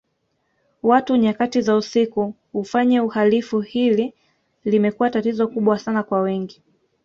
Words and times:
Watu 0.83 1.15
nyakati 1.15 1.61
za 1.61 1.75
usiku 1.75 2.33
ufanya 2.53 3.03
uhalifu 3.03 3.59
hili 3.59 4.13
limekuwa 4.65 5.09
tatizo 5.09 5.47
kubwa 5.47 5.79
Sana 5.79 6.03
kwa 6.03 6.21
wengi 6.21 6.61